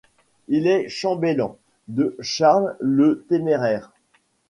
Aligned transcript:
Il 0.47 0.65
est 0.65 0.89
chambellan 0.89 1.59
de 1.87 2.17
Charles 2.21 2.75
le 2.79 3.23
Téméraire. 3.29 3.91